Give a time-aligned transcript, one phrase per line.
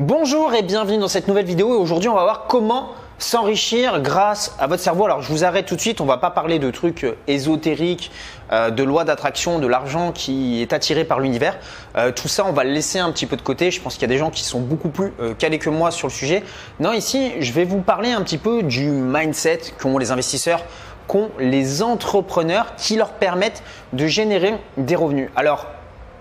[0.00, 4.56] Bonjour et bienvenue dans cette nouvelle vidéo et aujourd'hui on va voir comment s'enrichir grâce
[4.58, 5.04] à votre cerveau.
[5.04, 8.10] Alors je vous arrête tout de suite, on va pas parler de trucs euh, ésotériques,
[8.50, 11.56] euh, de loi d'attraction, de l'argent qui est attiré par l'univers.
[11.96, 14.02] Euh, tout ça on va le laisser un petit peu de côté, je pense qu'il
[14.02, 16.42] y a des gens qui sont beaucoup plus calés que moi sur le sujet.
[16.80, 20.64] Non ici je vais vous parler un petit peu du mindset qu'ont les investisseurs
[21.06, 25.30] qu'ont les entrepreneurs qui leur permettent de générer des revenus.
[25.36, 25.66] Alors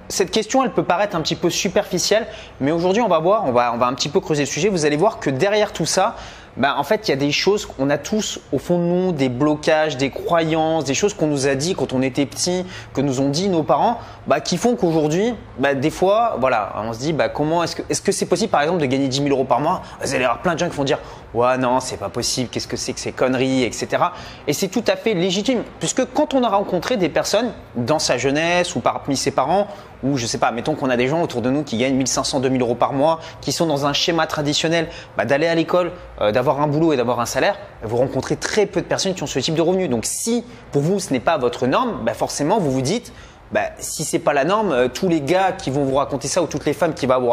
[0.10, 2.28] cette question, elle peut paraître un petit peu superficielle,
[2.60, 4.70] mais aujourd'hui, on va voir, on va, on va un petit peu creuser le sujet.
[4.70, 6.16] Vous allez voir que derrière tout ça,
[6.56, 9.12] bah, en fait, il y a des choses qu'on a tous au fond de nous,
[9.12, 12.64] des blocages, des croyances, des choses qu'on nous a dit quand on était petit,
[12.94, 16.94] que nous ont dit nos parents, bah, qui font qu'aujourd'hui, bah, des fois, voilà, on
[16.94, 19.46] se dit, bah, comment est-ce que c'est possible, par exemple, de gagner 10 000 euros
[19.46, 19.82] par mois?
[20.04, 21.00] Vous allez avoir plein de gens qui vont dire,
[21.34, 24.04] ouais, non, c'est pas possible, qu'est-ce que c'est que ces conneries, etc.
[24.48, 28.18] Et c'est tout à fait légitime, puisque quand on a rencontré des personnes dans sa
[28.18, 29.68] jeunesse ou parmi ses parents,
[30.04, 32.42] ou je sais pas, mettons qu'on a des gens autour de nous qui gagnent 1500,
[32.42, 36.32] 2000 euros par mois, qui sont dans un schéma traditionnel, bah, d'aller à l'école, euh,
[36.32, 39.28] d'avoir un boulot et d'avoir un salaire, vous rencontrez très peu de personnes qui ont
[39.28, 39.90] ce type de revenus.
[39.90, 43.14] Donc si pour vous ce n'est pas votre norme, bah, forcément vous vous dites
[43.54, 46.42] bah, si c'est pas la norme, euh, tous les gars qui vont vous raconter ça
[46.42, 47.30] ou toutes les femmes qui, vont vous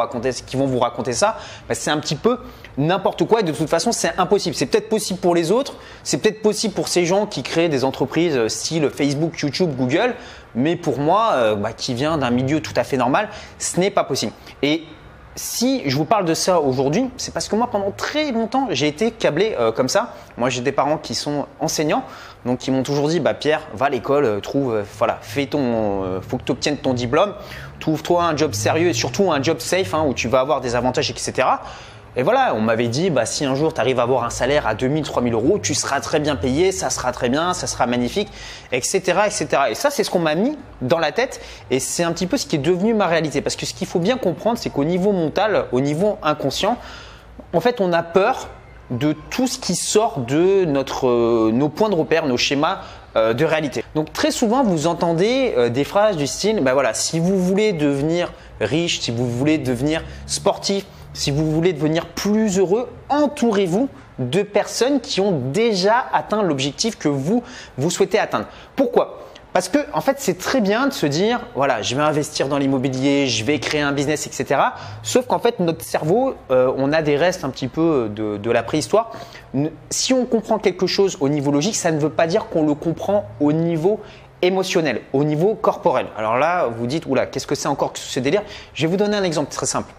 [0.78, 2.38] raconter, ça, bah, c'est un petit peu
[2.76, 4.54] n'importe quoi et de toute façon c'est impossible.
[4.54, 7.84] C'est peut-être possible pour les autres, c'est peut-être possible pour ces gens qui créent des
[7.84, 10.14] entreprises euh, style Facebook, YouTube, Google,
[10.54, 13.28] mais pour moi, bah, qui vient d'un milieu tout à fait normal,
[13.60, 14.32] ce n'est pas possible.
[14.62, 14.82] Et
[15.40, 18.86] si je vous parle de ça aujourd'hui, c'est parce que moi, pendant très longtemps, j'ai
[18.86, 20.12] été câblé euh, comme ça.
[20.36, 22.04] Moi, j'ai des parents qui sont enseignants,
[22.44, 25.46] donc qui m'ont toujours dit, bah Pierre, va à l'école, euh, trouve, euh, voilà, fais
[25.46, 27.32] ton, faut que tu obtiennes ton diplôme,
[27.80, 30.74] trouve-toi un job sérieux et surtout un job safe hein, où tu vas avoir des
[30.74, 31.48] avantages, etc.
[32.16, 34.66] Et voilà, on m'avait dit, bah, si un jour tu arrives à avoir un salaire
[34.66, 37.86] à 2000, 3000 euros, tu seras très bien payé, ça sera très bien, ça sera
[37.86, 38.28] magnifique,
[38.72, 39.00] etc.
[39.26, 39.46] etc.
[39.70, 42.36] Et ça, c'est ce qu'on m'a mis dans la tête et c'est un petit peu
[42.36, 43.42] ce qui est devenu ma réalité.
[43.42, 46.78] Parce que ce qu'il faut bien comprendre, c'est qu'au niveau mental, au niveau inconscient,
[47.52, 48.48] en fait, on a peur
[48.90, 52.80] de tout ce qui sort de notre, euh, nos points de repère, nos schémas
[53.16, 53.84] euh, de réalité.
[53.94, 57.72] Donc très souvent, vous entendez euh, des phrases du style, bah voilà, si vous voulez
[57.72, 63.88] devenir riche, si vous voulez devenir sportif, si vous voulez devenir plus heureux, entourez-vous
[64.18, 67.42] de personnes qui ont déjà atteint l'objectif que vous,
[67.78, 68.46] vous souhaitez atteindre.
[68.76, 69.26] Pourquoi?
[69.52, 72.58] Parce que en fait, c'est très bien de se dire, voilà, je vais investir dans
[72.58, 74.60] l'immobilier, je vais créer un business, etc.
[75.02, 78.50] Sauf qu'en fait, notre cerveau, euh, on a des restes un petit peu de, de,
[78.50, 79.10] la préhistoire.
[79.88, 82.74] Si on comprend quelque chose au niveau logique, ça ne veut pas dire qu'on le
[82.74, 83.98] comprend au niveau
[84.40, 86.06] émotionnel, au niveau corporel.
[86.16, 88.42] Alors là, vous dites, oula, qu'est-ce que c'est encore que ce délire?
[88.74, 89.92] Je vais vous donner un exemple très simple.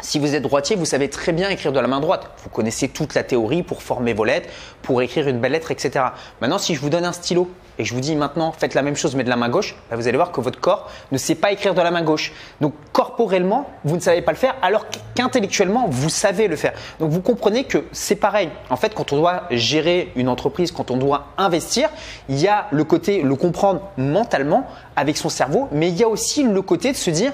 [0.00, 2.28] Si vous êtes droitier, vous savez très bien écrire de la main droite.
[2.42, 4.50] Vous connaissez toute la théorie pour former vos lettres,
[4.82, 6.04] pour écrire une belle lettre, etc.
[6.42, 7.48] Maintenant, si je vous donne un stylo
[7.78, 9.96] et je vous dis maintenant faites la même chose mais de la main gauche, bah,
[9.96, 12.32] vous allez voir que votre corps ne sait pas écrire de la main gauche.
[12.60, 14.84] Donc corporellement, vous ne savez pas le faire alors
[15.14, 16.74] qu'intellectuellement, vous savez le faire.
[17.00, 18.50] Donc vous comprenez que c'est pareil.
[18.68, 21.88] En fait, quand on doit gérer une entreprise, quand on doit investir,
[22.28, 26.08] il y a le côté le comprendre mentalement avec son cerveau, mais il y a
[26.08, 27.32] aussi le côté de se dire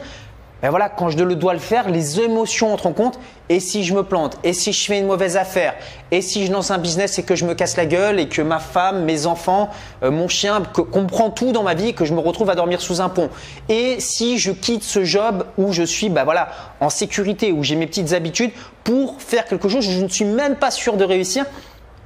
[0.62, 3.18] ben voilà, quand je dois le faire, les émotions entrent en compte.
[3.48, 5.74] Et si je me plante Et si je fais une mauvaise affaire
[6.12, 8.40] Et si je lance un business et que je me casse la gueule et que
[8.40, 9.68] ma femme, mes enfants,
[10.04, 12.80] euh, mon chien comprend tout dans ma vie et que je me retrouve à dormir
[12.80, 13.28] sous un pont
[13.68, 16.50] Et si je quitte ce job où je suis ben voilà,
[16.80, 18.52] en sécurité, où j'ai mes petites habitudes
[18.84, 21.44] pour faire quelque chose, je ne suis même pas sûr de réussir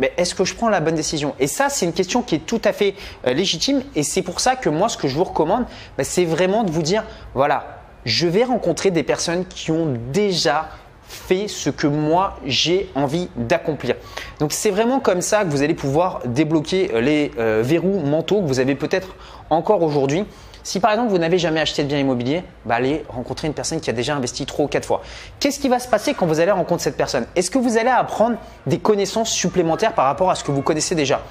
[0.00, 1.34] mais est-ce que je prends la bonne décision?
[1.38, 2.94] Et ça, c'est une question qui est tout à fait
[3.26, 3.82] euh, légitime.
[3.94, 5.64] Et c'est pour ça que moi, ce que je vous recommande,
[5.96, 7.02] ben, c'est vraiment de vous dire,
[7.34, 10.70] voilà, je vais rencontrer des personnes qui ont déjà
[11.08, 13.96] fait ce que moi j'ai envie d'accomplir.
[14.38, 18.46] Donc c'est vraiment comme ça que vous allez pouvoir débloquer les euh, verrous mentaux que
[18.46, 19.16] vous avez peut-être
[19.50, 20.24] encore aujourd'hui.
[20.62, 23.80] Si par exemple vous n'avez jamais acheté de bien immobilier, bah, allez rencontrer une personne
[23.80, 25.02] qui a déjà investi trois ou quatre fois.
[25.38, 27.26] Qu'est-ce qui va se passer quand vous allez rencontrer cette personne?
[27.34, 28.36] Est-ce que vous allez apprendre
[28.66, 31.22] des connaissances supplémentaires par rapport à ce que vous connaissez déjà?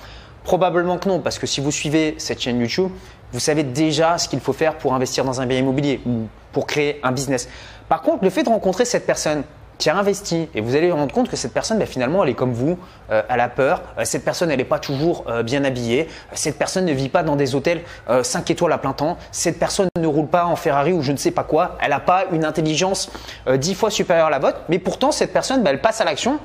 [0.46, 2.92] Probablement que non, parce que si vous suivez cette chaîne YouTube,
[3.34, 6.68] vous savez déjà ce qu'il faut faire pour investir dans un bien immobilier ou pour
[6.68, 7.50] créer un business.
[7.90, 9.44] Par contre, le fait de rencontrer cette personne
[9.78, 12.30] qui a investi et vous allez vous rendre compte que cette personne, ben, finalement, elle
[12.30, 12.78] est comme vous,
[13.12, 16.58] euh, elle a peur, euh, cette personne, elle n'est pas toujours euh, bien habillée, cette
[16.58, 17.82] personne ne vit pas dans des hôtels
[18.22, 21.18] 5 étoiles à plein temps, cette personne ne roule pas en Ferrari ou je ne
[21.18, 23.12] sais pas quoi, elle n'a pas une intelligence
[23.52, 26.40] 10 fois supérieure à la vôtre, mais pourtant, cette personne, ben, elle passe à l'action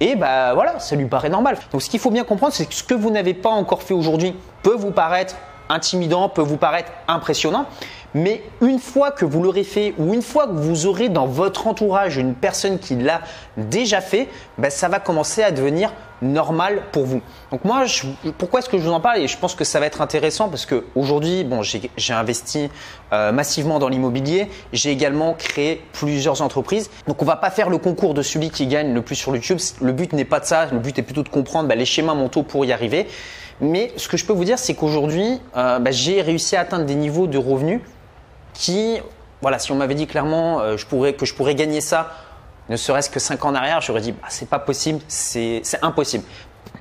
[0.00, 1.58] et bah voilà, ça lui paraît normal.
[1.72, 3.94] Donc ce qu'il faut bien comprendre, c'est que ce que vous n'avez pas encore fait
[3.94, 5.36] aujourd'hui peut vous paraître
[5.68, 7.66] intimidant, peut vous paraître impressionnant.
[8.14, 11.66] Mais une fois que vous l'aurez fait ou une fois que vous aurez dans votre
[11.66, 13.20] entourage une personne qui l'a
[13.56, 14.28] déjà fait,
[14.58, 15.92] ben, ça va commencer à devenir
[16.22, 17.22] normal pour vous.
[17.50, 17.84] Donc moi,
[18.36, 19.18] pourquoi est-ce que je vous en parle?
[19.18, 22.68] Et je pense que ça va être intéressant parce qu'aujourd'hui, bon, j'ai investi
[23.12, 24.48] euh, massivement dans l'immobilier.
[24.72, 26.90] J'ai également créé plusieurs entreprises.
[27.06, 29.58] Donc on va pas faire le concours de celui qui gagne le plus sur YouTube.
[29.80, 30.66] Le but n'est pas de ça.
[30.66, 33.06] Le but est plutôt de comprendre bah, les schémas mentaux pour y arriver.
[33.60, 36.86] Mais ce que je peux vous dire, c'est qu'aujourd'hui, euh, bah, j'ai réussi à atteindre
[36.86, 37.80] des niveaux de revenus
[38.60, 39.00] qui,
[39.40, 42.12] voilà, si on m'avait dit clairement euh, que je pourrais gagner ça
[42.68, 46.24] ne serait-ce que 5 ans en arrière, j'aurais dit bah, c'est pas possible, c'est impossible.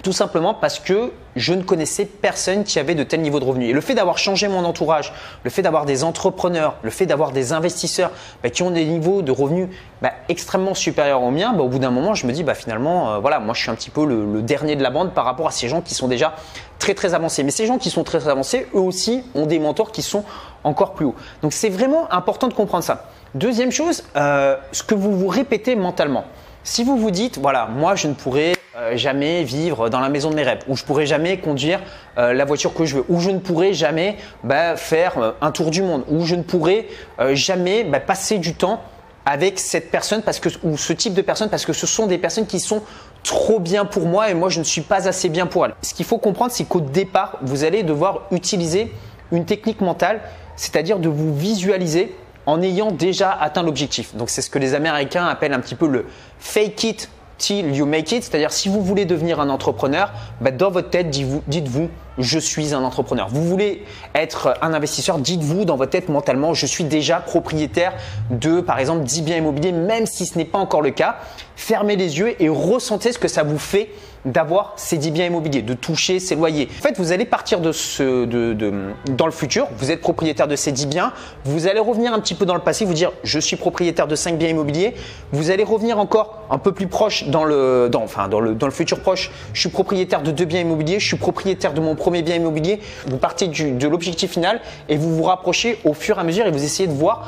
[0.02, 3.70] Tout simplement parce que je ne connaissais personne qui avait de tels niveaux de revenus.
[3.70, 5.14] Et le fait d'avoir changé mon entourage,
[5.44, 8.12] le fait d'avoir des entrepreneurs, le fait d'avoir des investisseurs
[8.42, 9.68] bah, qui ont des niveaux de revenus
[10.02, 13.20] bah, extrêmement supérieurs aux miens, bah, au bout d'un moment, je me dis finalement, euh,
[13.20, 15.52] voilà, moi je suis un petit peu le, dernier de la bande par rapport à
[15.52, 16.34] ces gens qui sont déjà
[16.80, 17.44] très très avancés.
[17.44, 20.24] Mais ces gens qui sont très très avancés, eux aussi ont des mentors qui sont
[20.64, 21.16] encore plus hauts.
[21.42, 23.10] Donc c'est vraiment important de comprendre ça.
[23.36, 26.24] Deuxième chose, euh, ce que vous vous répétez mentalement.
[26.64, 30.30] Si vous vous dites, voilà, moi je ne pourrai euh, jamais vivre dans la maison
[30.30, 31.80] de mes rêves, ou je pourrai jamais conduire
[32.18, 35.72] euh, la voiture que je veux, ou je ne pourrai jamais bah, faire un tour
[35.72, 36.88] du monde, ou je ne pourrai
[37.34, 38.82] jamais bah, passer du temps
[39.26, 42.18] avec cette personne parce que, ou ce type de personne parce que ce sont des
[42.18, 42.82] personnes qui sont
[43.24, 45.76] trop bien pour moi et moi je ne suis pas assez bien pour elles.
[45.84, 48.92] Ce qu'il faut comprendre, c'est qu'au départ, vous allez devoir utiliser
[49.32, 50.22] une technique mentale,
[50.56, 52.16] c'est-à-dire de vous visualiser
[52.46, 54.16] en ayant déjà atteint l'objectif.
[54.16, 56.06] Donc c'est ce que les Américains appellent un petit peu le
[56.40, 60.70] fake it till you make it, c'est-à-dire si vous voulez devenir un entrepreneur, bah, dans
[60.70, 63.28] votre tête, dites-vous, je suis un entrepreneur.
[63.30, 63.84] Vous voulez
[64.16, 67.94] être un investisseur, dites-vous dans votre tête mentalement, je suis déjà propriétaire
[68.30, 71.18] de, par exemple, 10 biens immobiliers, même si ce n'est pas encore le cas.
[71.56, 73.90] Fermez les yeux et ressentez ce que ça vous fait
[74.26, 76.68] d'avoir ces 10 biens immobiliers, de toucher ces loyers.
[76.80, 80.56] En fait, vous allez partir de ce, de, dans le futur, vous êtes propriétaire de
[80.56, 81.14] ces 10 biens,
[81.46, 84.16] vous allez revenir un petit peu dans le passé, vous dire je suis propriétaire de
[84.16, 84.94] 5 biens immobiliers,
[85.32, 88.74] vous allez revenir encore un peu plus proche dans le, dans, enfin, le, dans le
[88.74, 92.36] futur proche, je suis propriétaire de deux biens immobiliers, je suis propriétaire de mon bien
[92.36, 96.24] immobilier, vous partez du, de l'objectif final et vous vous rapprochez au fur et à
[96.24, 97.28] mesure et vous essayez de voir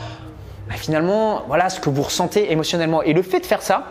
[0.67, 3.01] bah, finalement voilà ce que vous ressentez émotionnellement.
[3.03, 3.85] Et le fait de faire ça,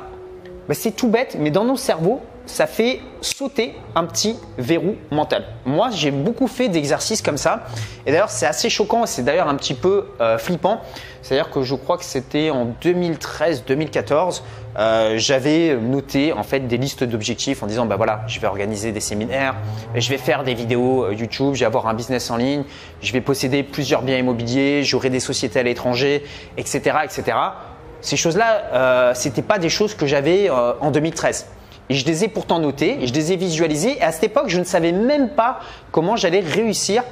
[0.69, 2.21] bah, c'est tout bête, mais dans nos cerveaux,
[2.51, 5.45] ça fait sauter un petit verrou mental.
[5.65, 7.65] Moi, j'ai beaucoup fait d'exercices comme ça.
[8.07, 9.07] Et d'ailleurs, c'est assez choquant.
[9.07, 10.81] C'est d'ailleurs un petit peu euh, flippant.
[11.23, 14.43] C'est-à-dire que je crois que c'était en 2013-2014.
[14.79, 18.93] Euh, j'avais noté en fait des listes d'objectifs en disant bah voilà, je vais organiser
[18.93, 19.57] des séminaires,
[19.97, 22.63] je vais faire des vidéos euh, YouTube, je vais avoir un business en ligne,
[23.03, 26.25] je vais posséder plusieurs biens immobiliers, j'aurai des sociétés à l'étranger,
[26.57, 27.37] etc., etc.
[28.01, 31.47] Ces choses-là, euh, c'était pas des choses que j'avais en 2013.
[31.91, 33.99] Je les ai pourtant notées, je les ai visualisées.
[33.99, 35.61] Et à cette époque, je ne savais même pas
[35.91, 37.03] comment j'allais réussir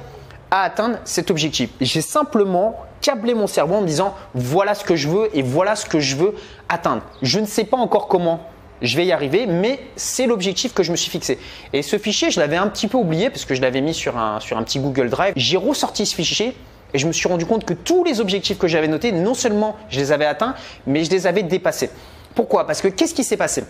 [0.51, 1.69] à atteindre cet objectif.
[1.81, 5.75] J'ai simplement câblé mon cerveau en me disant voilà ce que je veux et voilà
[5.75, 6.33] ce que je veux
[6.69, 7.01] atteindre.
[7.21, 8.41] Je ne sais pas encore comment
[8.81, 11.37] je vais y arriver, mais c'est l'objectif que je me suis fixé.
[11.73, 14.17] Et ce fichier, je l'avais un petit peu oublié parce que je l'avais mis sur
[14.17, 15.33] un, sur un petit Google Drive.
[15.35, 16.55] J'ai ressorti ce fichier
[16.93, 19.75] et je me suis rendu compte que tous les objectifs que j'avais notés, non seulement
[19.89, 20.55] je les avais atteints,
[20.87, 21.89] mais je les avais dépassés.
[22.33, 22.65] Pourquoi?
[22.65, 23.65] Parce que qu'est-ce qui s'est passé?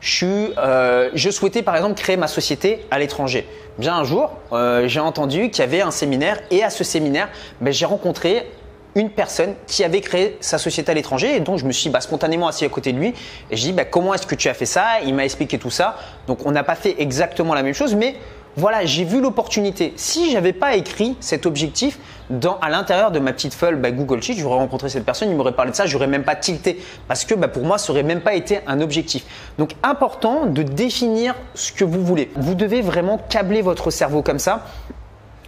[0.00, 3.46] Je, euh, je souhaitais par exemple créer ma société à l'étranger.
[3.78, 7.28] Bien un jour, euh, j'ai entendu qu'il y avait un séminaire et à ce séminaire,
[7.60, 8.50] ben, j'ai rencontré
[8.94, 12.00] une personne qui avait créé sa société à l'étranger et donc je me suis bah,
[12.00, 13.14] spontanément assis à côté de lui
[13.50, 15.00] et je dis bah, comment est-ce que tu as fait ça?
[15.04, 15.96] Il m'a expliqué tout ça.
[16.26, 18.16] Donc on n'a pas fait exactement la même chose, mais
[18.56, 19.92] voilà, j'ai vu l'opportunité.
[19.94, 21.98] Si j'avais pas écrit cet objectif
[22.60, 25.52] à l'intérieur de ma petite feuille bah, Google Sheet, j'aurais rencontré cette personne, il m'aurait
[25.52, 26.80] parlé de ça, j'aurais même pas tilté.
[27.06, 29.24] Parce que bah, pour moi, ça aurait même pas été un objectif.
[29.58, 32.30] Donc important de définir ce que vous voulez.
[32.36, 34.64] Vous devez vraiment câbler votre cerveau comme ça.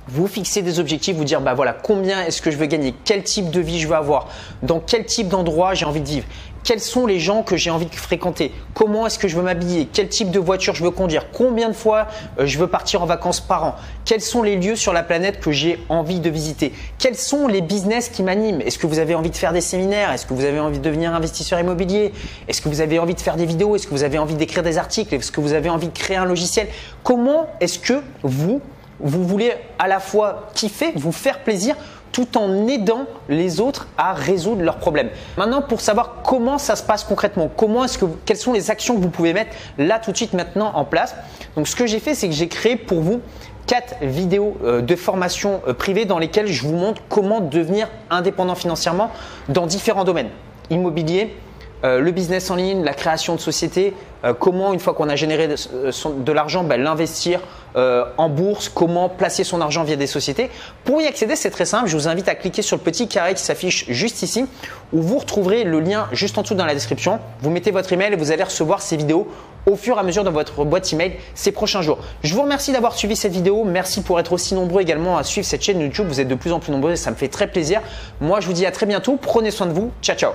[0.08, 3.22] Vous fixer des objectifs, vous dire bah voilà combien est-ce que je veux gagner, quel
[3.22, 4.26] type de vie je veux avoir,
[4.60, 6.26] dans quel type d'endroit j'ai envie de vivre,
[6.64, 9.88] quels sont les gens que j'ai envie de fréquenter, comment est-ce que je veux m'habiller,
[9.92, 13.06] quel type de voiture je veux conduire, combien de fois euh, je veux partir en
[13.06, 13.74] vacances par an,
[14.04, 17.60] quels sont les lieux sur la planète que j'ai envie de visiter, quels sont les
[17.60, 20.44] business qui m'animent, est-ce que vous avez envie de faire des séminaires, est-ce que vous
[20.44, 22.12] avez envie de devenir investisseur immobilier,
[22.48, 24.62] est-ce que vous avez envie de faire des vidéos, est-ce que vous avez envie d'écrire
[24.62, 26.68] des articles, est-ce que vous avez envie de créer un logiciel,
[27.02, 28.60] comment est-ce que vous,
[29.00, 31.76] vous voulez à la fois kiffer, vous faire plaisir,
[32.12, 35.10] tout en aidant les autres à résoudre leurs problèmes.
[35.36, 38.96] Maintenant, pour savoir comment ça se passe concrètement, comment est-ce que, quelles sont les actions
[38.96, 41.14] que vous pouvez mettre là tout de suite maintenant en place.
[41.56, 43.20] Donc, ce que j'ai fait, c'est que j'ai créé pour vous
[43.66, 48.54] quatre vidéos euh, de formation euh, privée dans lesquelles je vous montre comment devenir indépendant
[48.54, 49.10] financièrement
[49.48, 50.30] dans différents domaines
[50.70, 51.36] immobilier,
[51.82, 53.94] le business en ligne, la création de société,
[54.24, 57.40] euh, comment une fois qu'on a généré de, euh, de l'argent, ben, l'investir
[57.76, 60.50] euh, en bourse, comment placer son argent via des sociétés.
[60.84, 61.88] Pour y accéder, c'est très simple.
[61.88, 64.44] Je vous invite à cliquer sur le petit carré qui s'affiche juste ici,
[64.92, 67.18] où vous retrouverez le lien juste en dessous dans la description.
[67.40, 69.28] Vous mettez votre email et vous allez recevoir ces vidéos
[69.66, 71.98] au fur et à mesure dans votre boîte email ces prochains jours.
[72.22, 73.64] Je vous remercie d'avoir suivi cette vidéo.
[73.64, 76.06] Merci pour être aussi nombreux également à suivre cette chaîne YouTube.
[76.08, 77.80] Vous êtes de plus en plus nombreux et ça me fait très plaisir.
[78.20, 79.18] Moi, je vous dis à très bientôt.
[79.20, 79.92] Prenez soin de vous.
[80.02, 80.32] Ciao, ciao.